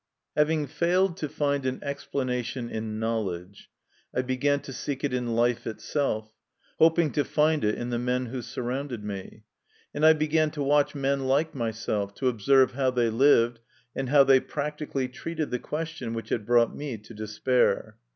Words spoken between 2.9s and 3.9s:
knowledge,